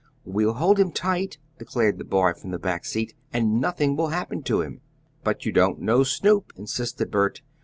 "We'll 0.25 0.53
hold 0.53 0.79
him 0.79 0.91
tight," 0.91 1.37
declared 1.59 1.99
the 1.99 2.03
boy 2.03 2.33
from 2.33 2.49
the 2.49 2.57
back 2.57 2.85
seat, 2.85 3.13
"and 3.31 3.61
nothing 3.61 3.95
will 3.95 4.07
happen 4.07 4.41
to 4.41 4.61
him." 4.61 4.81
"But 5.23 5.45
you 5.45 5.51
don't 5.51 5.79
know 5.79 6.01
Snoop," 6.01 6.51
insisted 6.55 7.11
Bert. 7.11 7.43